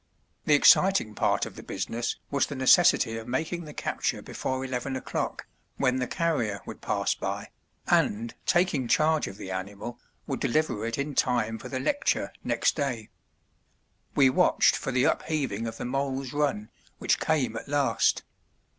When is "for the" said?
11.59-11.79, 14.75-15.03